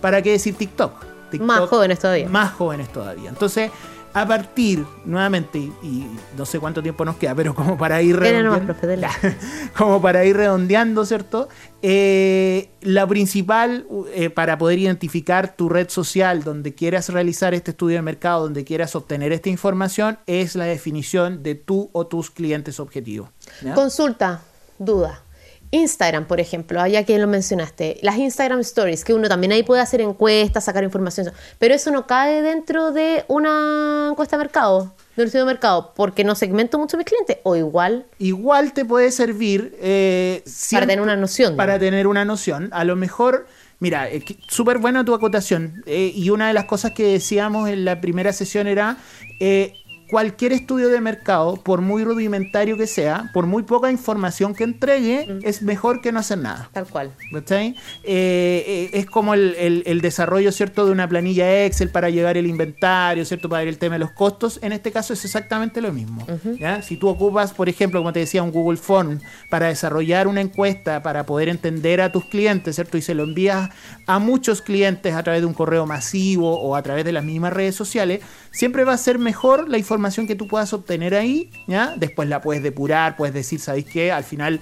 ¿Para 0.00 0.22
qué 0.22 0.32
decir 0.32 0.56
TikTok? 0.56 0.92
TikTok? 1.30 1.46
Más 1.46 1.68
jóvenes 1.68 1.98
todavía. 2.00 2.28
Más 2.28 2.52
jóvenes 2.52 2.92
todavía. 2.92 3.28
Entonces, 3.28 3.70
a 4.16 4.26
partir, 4.26 4.82
nuevamente, 5.04 5.58
y, 5.58 5.70
y 5.82 6.16
no 6.38 6.46
sé 6.46 6.58
cuánto 6.58 6.82
tiempo 6.82 7.04
nos 7.04 7.16
queda, 7.16 7.34
pero 7.34 7.54
como 7.54 7.76
para 7.76 8.00
ir 8.00 8.16
redondeando, 8.16 8.74
como 9.76 10.00
para 10.00 10.24
ir 10.24 10.34
redondeando, 10.34 11.04
¿cierto? 11.04 11.50
Eh, 11.82 12.70
la 12.80 13.06
principal 13.06 13.86
eh, 14.14 14.30
para 14.30 14.56
poder 14.56 14.78
identificar 14.78 15.54
tu 15.54 15.68
red 15.68 15.90
social 15.90 16.42
donde 16.44 16.74
quieras 16.74 17.10
realizar 17.10 17.52
este 17.52 17.72
estudio 17.72 17.96
de 17.96 18.02
mercado, 18.02 18.44
donde 18.44 18.64
quieras 18.64 18.96
obtener 18.96 19.32
esta 19.32 19.50
información, 19.50 20.18
es 20.26 20.56
la 20.56 20.64
definición 20.64 21.42
de 21.42 21.54
tú 21.54 21.90
o 21.92 22.06
tus 22.06 22.30
clientes 22.30 22.80
objetivos. 22.80 23.28
Consulta, 23.74 24.40
duda. 24.78 25.25
Instagram, 25.76 26.26
por 26.26 26.40
ejemplo, 26.40 26.80
allá 26.80 27.04
que 27.04 27.18
lo 27.18 27.26
mencionaste, 27.28 27.98
las 28.02 28.16
Instagram 28.16 28.60
Stories, 28.60 29.04
que 29.04 29.14
uno 29.14 29.28
también 29.28 29.52
ahí 29.52 29.62
puede 29.62 29.80
hacer 29.80 30.00
encuestas, 30.00 30.64
sacar 30.64 30.82
información, 30.82 31.30
pero 31.58 31.74
eso 31.74 31.90
no 31.90 32.06
cae 32.06 32.42
dentro 32.42 32.90
de 32.92 33.24
una 33.28 34.08
encuesta 34.10 34.36
de 34.36 34.42
mercado, 34.44 34.92
de 35.14 35.22
un 35.22 35.26
estudio 35.26 35.44
de 35.44 35.52
mercado, 35.52 35.92
porque 35.94 36.24
no 36.24 36.34
segmento 36.34 36.78
mucho 36.78 36.96
a 36.96 36.98
mis 36.98 37.06
clientes, 37.06 37.38
o 37.44 37.54
igual 37.54 38.06
Igual 38.18 38.72
te 38.72 38.84
puede 38.84 39.10
servir 39.12 39.76
eh, 39.80 40.42
para 40.72 40.86
tener 40.86 41.00
una 41.00 41.16
noción. 41.16 41.56
para 41.56 41.74
digamos. 41.74 41.86
tener 41.90 42.06
una 42.06 42.24
noción. 42.24 42.68
A 42.72 42.84
lo 42.84 42.96
mejor, 42.96 43.46
mira, 43.78 44.10
eh, 44.10 44.22
súper 44.48 44.78
buena 44.78 45.04
tu 45.04 45.14
acotación. 45.14 45.82
eh, 45.86 46.12
y 46.14 46.30
una 46.30 46.48
de 46.48 46.54
las 46.54 46.64
cosas 46.64 46.92
que 46.92 47.04
decíamos 47.12 47.68
en 47.68 47.84
la 47.84 48.00
primera 48.00 48.32
sesión 48.32 48.66
era, 48.66 48.96
eh, 49.40 49.74
cualquier 50.08 50.52
estudio 50.52 50.88
de 50.88 51.00
mercado, 51.00 51.56
por 51.56 51.80
muy 51.80 52.04
rudimentario 52.04 52.76
que 52.76 52.86
sea, 52.86 53.30
por 53.34 53.46
muy 53.46 53.64
poca 53.64 53.90
información 53.90 54.54
que 54.54 54.64
entregue, 54.64 55.26
Mm. 55.28 55.38
es 55.46 55.62
mejor 55.62 56.00
que 56.00 56.12
no 56.12 56.20
hacer 56.20 56.38
nada. 56.38 56.68
Tal 56.72 56.86
cual. 56.86 57.10
Eh, 58.04 58.64
eh, 58.66 58.90
es 58.92 59.06
como 59.06 59.34
el, 59.34 59.54
el- 59.58 59.82
el 59.86 60.00
desarrollo, 60.00 60.52
¿cierto?, 60.52 60.86
de 60.86 60.92
una 60.92 61.08
planilla 61.08 61.64
Excel 61.64 61.90
para 61.90 62.10
llevar 62.10 62.36
el 62.36 62.46
inventario, 62.46 63.24
¿cierto?, 63.24 63.48
para 63.48 63.60
ver 63.60 63.68
el 63.68 63.78
tema 63.78 63.94
de 63.96 64.00
los 64.00 64.12
costos. 64.12 64.58
En 64.62 64.72
este 64.72 64.92
caso 64.92 65.12
es 65.12 65.24
exactamente 65.24 65.80
lo 65.80 65.92
mismo. 65.92 66.24
¿ya? 66.58 66.82
Si 66.82 66.96
tú 66.96 67.08
ocupas, 67.08 67.52
por 67.52 67.68
ejemplo, 67.68 68.00
como 68.00 68.12
te 68.12 68.20
decía, 68.20 68.42
un 68.42 68.52
Google 68.52 68.76
Form 68.78 69.18
para 69.50 69.66
desarrollar 69.68 70.28
una 70.28 70.40
encuesta, 70.40 71.02
para 71.02 71.26
poder 71.26 71.48
entender 71.48 72.00
a 72.00 72.12
tus 72.12 72.24
clientes, 72.26 72.76
¿cierto?, 72.76 72.96
y 72.96 73.02
se 73.02 73.14
lo 73.14 73.24
envías 73.24 73.70
a 74.06 74.18
muchos 74.18 74.62
clientes 74.62 75.14
a 75.14 75.22
través 75.22 75.40
de 75.42 75.46
un 75.46 75.54
correo 75.54 75.86
masivo 75.86 76.60
o 76.60 76.76
a 76.76 76.82
través 76.82 77.04
de 77.04 77.12
las 77.12 77.24
mismas 77.24 77.52
redes 77.52 77.74
sociales, 77.74 78.20
siempre 78.52 78.84
va 78.84 78.92
a 78.92 78.98
ser 78.98 79.18
mejor 79.18 79.68
la 79.68 79.78
información 79.78 79.95
que 80.26 80.34
tú 80.34 80.46
puedas 80.46 80.72
obtener 80.72 81.14
ahí, 81.14 81.50
¿ya? 81.66 81.94
Después 81.96 82.28
la 82.28 82.40
puedes 82.40 82.62
depurar, 82.62 83.16
puedes 83.16 83.34
decir, 83.34 83.60
¿sabéis 83.60 83.86
qué? 83.86 84.12
Al 84.12 84.24
final 84.24 84.60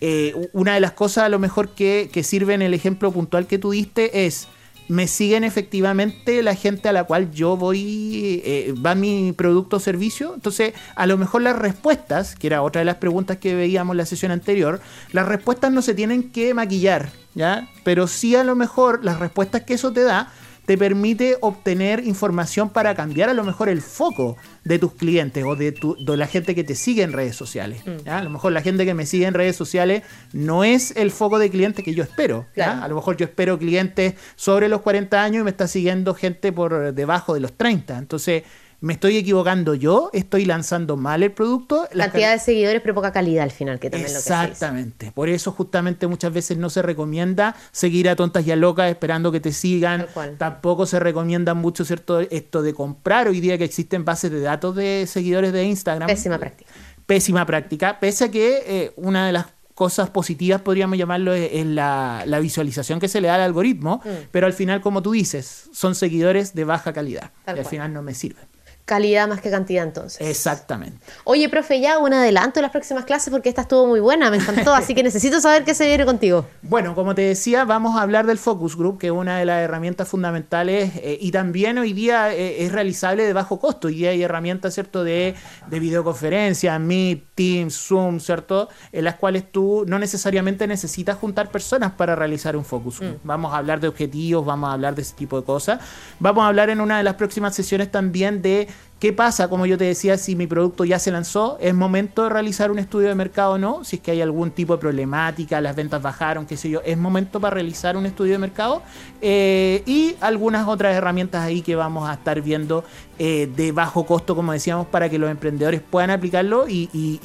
eh, 0.00 0.34
una 0.52 0.74
de 0.74 0.80
las 0.80 0.92
cosas 0.92 1.24
a 1.24 1.28
lo 1.28 1.38
mejor 1.38 1.70
que, 1.70 2.10
que 2.12 2.22
sirve 2.22 2.54
en 2.54 2.62
el 2.62 2.74
ejemplo 2.74 3.12
puntual 3.12 3.46
que 3.46 3.58
tú 3.58 3.70
diste 3.70 4.26
es, 4.26 4.48
me 4.88 5.08
siguen 5.08 5.42
efectivamente 5.42 6.42
la 6.42 6.54
gente 6.54 6.88
a 6.88 6.92
la 6.92 7.04
cual 7.04 7.32
yo 7.32 7.56
voy, 7.56 8.42
eh, 8.44 8.74
va 8.84 8.94
mi 8.94 9.32
producto 9.32 9.76
o 9.76 9.80
servicio. 9.80 10.34
Entonces, 10.34 10.74
a 10.94 11.06
lo 11.06 11.16
mejor 11.16 11.42
las 11.42 11.58
respuestas, 11.58 12.36
que 12.36 12.46
era 12.46 12.62
otra 12.62 12.80
de 12.80 12.84
las 12.84 12.96
preguntas 12.96 13.38
que 13.38 13.54
veíamos 13.54 13.94
en 13.94 13.98
la 13.98 14.06
sesión 14.06 14.30
anterior, 14.30 14.80
las 15.12 15.26
respuestas 15.26 15.72
no 15.72 15.82
se 15.82 15.94
tienen 15.94 16.30
que 16.30 16.54
maquillar, 16.54 17.10
¿ya? 17.34 17.68
Pero 17.82 18.06
sí 18.06 18.36
a 18.36 18.44
lo 18.44 18.54
mejor 18.54 19.04
las 19.04 19.18
respuestas 19.18 19.62
que 19.62 19.74
eso 19.74 19.92
te 19.92 20.02
da 20.02 20.32
te 20.66 20.76
permite 20.76 21.36
obtener 21.40 22.04
información 22.04 22.68
para 22.70 22.94
cambiar 22.94 23.28
a 23.30 23.34
lo 23.34 23.44
mejor 23.44 23.68
el 23.68 23.80
foco 23.80 24.36
de 24.64 24.78
tus 24.78 24.92
clientes 24.94 25.44
o 25.44 25.54
de, 25.56 25.72
tu- 25.72 25.96
de 26.04 26.16
la 26.16 26.26
gente 26.26 26.54
que 26.54 26.64
te 26.64 26.74
sigue 26.74 27.02
en 27.02 27.12
redes 27.12 27.36
sociales. 27.36 27.82
¿ya? 28.04 28.18
A 28.18 28.22
lo 28.24 28.30
mejor 28.30 28.52
la 28.52 28.60
gente 28.62 28.84
que 28.84 28.92
me 28.92 29.06
sigue 29.06 29.26
en 29.26 29.34
redes 29.34 29.56
sociales 29.56 30.02
no 30.32 30.64
es 30.64 30.94
el 30.96 31.10
foco 31.12 31.38
de 31.38 31.50
cliente 31.50 31.82
que 31.82 31.94
yo 31.94 32.02
espero. 32.02 32.46
A 32.82 32.88
lo 32.88 32.96
mejor 32.96 33.16
yo 33.16 33.24
espero 33.26 33.58
clientes 33.58 34.14
sobre 34.34 34.68
los 34.68 34.80
40 34.82 35.22
años 35.22 35.40
y 35.40 35.44
me 35.44 35.50
está 35.50 35.68
siguiendo 35.68 36.14
gente 36.14 36.52
por 36.52 36.92
debajo 36.92 37.32
de 37.34 37.40
los 37.40 37.52
30. 37.52 37.96
Entonces, 37.98 38.42
¿me 38.80 38.92
estoy 38.92 39.16
equivocando 39.16 39.74
yo? 39.74 40.10
¿Estoy 40.12 40.44
lanzando 40.44 40.96
mal 40.96 41.22
el 41.22 41.32
producto? 41.32 41.88
Las 41.92 42.08
Cantidad 42.08 42.32
de 42.32 42.38
seguidores, 42.38 42.80
pero 42.82 42.94
poca 42.94 43.12
calidad 43.12 43.44
al 43.44 43.50
final, 43.50 43.78
que 43.78 43.90
también 43.90 44.12
lo 44.12 44.20
que. 44.20 45.10
Por 45.12 45.28
eso 45.28 45.52
justamente 45.52 46.06
muchas 46.06 46.32
veces 46.32 46.56
no 46.58 46.70
se 46.70 46.82
recomienda 46.82 47.56
seguir 47.72 48.08
a 48.08 48.16
tontas 48.16 48.46
y 48.46 48.52
a 48.52 48.56
locas 48.56 48.90
esperando 48.90 49.32
que 49.32 49.40
te 49.40 49.52
sigan. 49.52 50.06
Tampoco 50.38 50.86
se 50.86 50.98
recomienda 51.00 51.54
mucho 51.54 51.84
cierto 51.84 52.20
esto 52.20 52.62
de 52.62 52.74
comprar 52.74 53.28
hoy 53.28 53.40
día 53.40 53.58
que 53.58 53.64
existen 53.64 54.04
bases 54.04 54.30
de 54.30 54.40
datos 54.40 54.74
de 54.76 55.06
seguidores 55.06 55.52
de 55.52 55.64
Instagram. 55.64 56.06
Pésima 56.08 56.38
práctica. 56.38 56.70
Pésima 57.06 57.46
práctica. 57.46 58.00
Pese 58.00 58.24
a 58.24 58.30
que 58.30 58.62
eh, 58.66 58.92
una 58.96 59.26
de 59.26 59.32
las 59.32 59.46
cosas 59.74 60.08
positivas, 60.08 60.62
podríamos 60.62 60.96
llamarlo, 60.96 61.34
es, 61.34 61.50
es 61.52 61.66
la, 61.66 62.22
la 62.26 62.38
visualización 62.40 62.98
que 62.98 63.08
se 63.08 63.20
le 63.20 63.28
da 63.28 63.34
al 63.34 63.42
algoritmo, 63.42 64.00
Mm. 64.04 64.08
pero 64.30 64.46
al 64.46 64.54
final, 64.54 64.80
como 64.80 65.02
tú 65.02 65.12
dices, 65.12 65.68
son 65.72 65.94
seguidores 65.94 66.54
de 66.54 66.64
baja 66.64 66.94
calidad. 66.94 67.30
Tal 67.44 67.56
y 67.56 67.58
al 67.58 67.64
cual. 67.64 67.70
final 67.70 67.92
no 67.92 68.02
me 68.02 68.14
sirven. 68.14 68.44
Calidad 68.86 69.26
más 69.26 69.40
que 69.40 69.50
cantidad 69.50 69.82
entonces. 69.82 70.20
Exactamente. 70.20 70.96
Oye, 71.24 71.48
profe, 71.48 71.80
ya 71.80 71.98
un 71.98 72.14
adelanto 72.14 72.60
de 72.60 72.62
las 72.62 72.70
próximas 72.70 73.04
clases 73.04 73.32
porque 73.32 73.48
esta 73.48 73.62
estuvo 73.62 73.84
muy 73.84 73.98
buena, 73.98 74.30
me 74.30 74.36
encantó, 74.36 74.72
así 74.72 74.94
que 74.94 75.02
necesito 75.02 75.40
saber 75.40 75.64
qué 75.64 75.74
se 75.74 75.88
viene 75.88 76.04
contigo. 76.04 76.46
Bueno, 76.62 76.94
como 76.94 77.12
te 77.16 77.22
decía, 77.22 77.64
vamos 77.64 77.96
a 77.96 78.02
hablar 78.02 78.26
del 78.26 78.38
Focus 78.38 78.76
Group, 78.76 78.98
que 78.98 79.08
es 79.08 79.12
una 79.12 79.38
de 79.38 79.44
las 79.44 79.60
herramientas 79.60 80.06
fundamentales 80.06 80.92
eh, 80.98 81.18
y 81.20 81.32
también 81.32 81.78
hoy 81.78 81.94
día 81.94 82.32
eh, 82.32 82.64
es 82.64 82.70
realizable 82.70 83.24
de 83.24 83.32
bajo 83.32 83.58
costo. 83.58 83.88
Hoy 83.88 83.96
día 83.96 84.10
hay 84.10 84.22
herramientas, 84.22 84.74
¿cierto?, 84.74 85.02
de, 85.02 85.34
de 85.66 85.80
videoconferencia, 85.80 86.78
Meet, 86.78 87.24
Teams, 87.34 87.76
Zoom, 87.76 88.20
¿cierto?, 88.20 88.68
en 88.92 89.02
las 89.02 89.16
cuales 89.16 89.50
tú 89.50 89.84
no 89.88 89.98
necesariamente 89.98 90.68
necesitas 90.68 91.18
juntar 91.18 91.50
personas 91.50 91.90
para 91.90 92.14
realizar 92.14 92.56
un 92.56 92.64
Focus 92.64 93.00
Group. 93.00 93.18
Vamos 93.24 93.52
a 93.52 93.56
hablar 93.56 93.80
de 93.80 93.88
objetivos, 93.88 94.46
vamos 94.46 94.70
a 94.70 94.74
hablar 94.74 94.94
de 94.94 95.02
ese 95.02 95.16
tipo 95.16 95.40
de 95.40 95.44
cosas. 95.44 95.80
Vamos 96.20 96.44
a 96.44 96.46
hablar 96.46 96.70
en 96.70 96.80
una 96.80 96.98
de 96.98 97.02
las 97.02 97.14
próximas 97.14 97.52
sesiones 97.52 97.90
también 97.90 98.42
de 98.42 98.68
¿Qué 98.98 99.12
pasa? 99.12 99.48
Como 99.48 99.66
yo 99.66 99.76
te 99.76 99.84
decía, 99.84 100.16
si 100.16 100.36
mi 100.36 100.46
producto 100.46 100.86
ya 100.86 100.98
se 100.98 101.10
lanzó, 101.10 101.58
es 101.60 101.74
momento 101.74 102.22
de 102.22 102.30
realizar 102.30 102.70
un 102.70 102.78
estudio 102.78 103.08
de 103.08 103.14
mercado 103.14 103.52
o 103.52 103.58
no. 103.58 103.84
Si 103.84 103.96
es 103.96 104.02
que 104.02 104.12
hay 104.12 104.22
algún 104.22 104.50
tipo 104.52 104.72
de 104.72 104.78
problemática, 104.80 105.60
las 105.60 105.76
ventas 105.76 106.00
bajaron, 106.00 106.46
qué 106.46 106.56
sé 106.56 106.70
yo, 106.70 106.80
es 106.82 106.96
momento 106.96 107.38
para 107.38 107.52
realizar 107.52 107.98
un 107.98 108.06
estudio 108.06 108.32
de 108.32 108.38
mercado. 108.38 108.80
Eh, 109.20 109.82
y 109.84 110.16
algunas 110.22 110.66
otras 110.66 110.96
herramientas 110.96 111.42
ahí 111.42 111.60
que 111.60 111.76
vamos 111.76 112.08
a 112.08 112.14
estar 112.14 112.40
viendo 112.40 112.84
eh, 113.18 113.50
de 113.54 113.70
bajo 113.70 114.06
costo, 114.06 114.34
como 114.34 114.52
decíamos, 114.52 114.86
para 114.86 115.10
que 115.10 115.18
los 115.18 115.30
emprendedores 115.30 115.82
puedan 115.82 116.08
aplicarlo 116.08 116.66
y, 116.66 117.20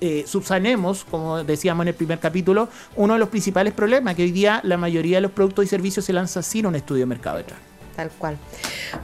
eh, 0.00 0.24
subsanemos, 0.26 1.04
como 1.04 1.44
decíamos 1.44 1.84
en 1.84 1.88
el 1.88 1.94
primer 1.94 2.18
capítulo, 2.18 2.68
uno 2.96 3.12
de 3.12 3.20
los 3.20 3.28
principales 3.28 3.72
problemas, 3.72 4.16
que 4.16 4.24
hoy 4.24 4.32
día 4.32 4.60
la 4.64 4.76
mayoría 4.76 5.18
de 5.18 5.20
los 5.20 5.30
productos 5.30 5.64
y 5.64 5.68
servicios 5.68 6.04
se 6.04 6.12
lanza 6.12 6.42
sin 6.42 6.66
un 6.66 6.74
estudio 6.74 7.02
de 7.02 7.06
mercado 7.06 7.36
detrás. 7.36 7.67
Tal 7.98 8.10
cual. 8.10 8.38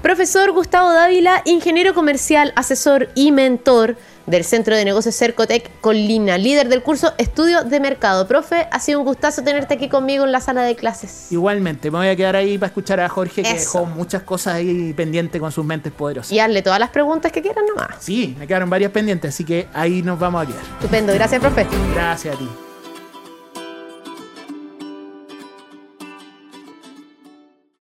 Profesor 0.03 0.53
Gustavo 0.53 0.93
Dávila, 0.93 1.43
ingeniero 1.47 1.95
comercial, 1.95 2.53
asesor 2.55 3.09
y 3.17 3.33
mentor 3.33 3.97
del 4.27 4.45
Centro 4.45 4.77
de 4.77 4.85
Negocios 4.85 5.17
Cercotec 5.17 5.69
Colina, 5.81 6.39
líder 6.39 6.69
del 6.69 6.81
curso 6.85 7.13
Estudio 7.19 7.65
de 7.65 7.81
Mercado. 7.81 8.29
Profe, 8.29 8.69
ha 8.71 8.79
sido 8.79 9.01
un 9.01 9.05
gustazo 9.05 9.43
tenerte 9.43 9.75
aquí 9.75 9.89
conmigo 9.89 10.25
en 10.25 10.31
la 10.31 10.41
sala 10.41 10.63
de 10.63 10.77
clases. 10.77 11.33
Igualmente, 11.33 11.91
me 11.91 11.99
voy 11.99 12.07
a 12.07 12.15
quedar 12.15 12.37
ahí 12.37 12.57
para 12.57 12.69
escuchar 12.69 13.01
a 13.01 13.09
Jorge 13.09 13.43
que 13.43 13.53
dejó 13.53 13.85
muchas 13.85 14.23
cosas 14.23 14.55
ahí 14.55 14.93
pendientes 14.93 15.41
con 15.41 15.51
sus 15.51 15.65
mentes 15.65 15.93
poderosas. 15.93 16.31
Y 16.31 16.39
hazle 16.39 16.63
todas 16.63 16.79
las 16.79 16.91
preguntas 16.91 17.33
que 17.33 17.43
quieran 17.43 17.65
nomás. 17.67 17.97
Sí, 17.99 18.37
me 18.39 18.47
quedaron 18.47 18.71
varias 18.71 18.93
pendientes, 18.93 19.35
así 19.35 19.43
que 19.43 19.67
ahí 19.75 20.03
nos 20.03 20.21
vamos 20.21 20.45
a 20.45 20.47
quedar. 20.47 20.63
Estupendo, 20.75 21.13
gracias, 21.15 21.41
profe. 21.41 21.67
Gracias 21.97 22.37
a 22.37 22.39
ti. 22.39 22.49